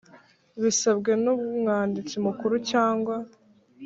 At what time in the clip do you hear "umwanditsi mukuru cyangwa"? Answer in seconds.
1.33-3.15